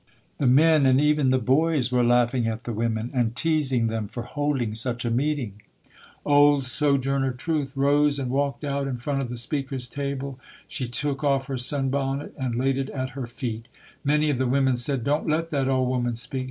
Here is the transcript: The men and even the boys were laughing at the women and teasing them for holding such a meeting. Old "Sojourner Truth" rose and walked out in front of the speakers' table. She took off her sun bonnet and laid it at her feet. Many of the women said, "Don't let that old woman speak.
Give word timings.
The 0.39 0.47
men 0.47 0.87
and 0.87 0.99
even 0.99 1.29
the 1.29 1.37
boys 1.37 1.91
were 1.91 2.03
laughing 2.03 2.47
at 2.47 2.63
the 2.63 2.73
women 2.73 3.11
and 3.13 3.35
teasing 3.35 3.85
them 3.85 4.07
for 4.07 4.23
holding 4.23 4.73
such 4.73 5.05
a 5.05 5.11
meeting. 5.11 5.61
Old 6.25 6.63
"Sojourner 6.63 7.33
Truth" 7.33 7.73
rose 7.75 8.17
and 8.17 8.31
walked 8.31 8.63
out 8.63 8.87
in 8.87 8.97
front 8.97 9.21
of 9.21 9.29
the 9.29 9.37
speakers' 9.37 9.85
table. 9.85 10.39
She 10.67 10.87
took 10.87 11.23
off 11.23 11.45
her 11.45 11.57
sun 11.59 11.89
bonnet 11.89 12.33
and 12.35 12.55
laid 12.55 12.79
it 12.79 12.89
at 12.89 13.09
her 13.11 13.27
feet. 13.27 13.67
Many 14.03 14.31
of 14.31 14.39
the 14.39 14.47
women 14.47 14.75
said, 14.75 15.03
"Don't 15.03 15.29
let 15.29 15.51
that 15.51 15.67
old 15.67 15.87
woman 15.87 16.15
speak. 16.15 16.39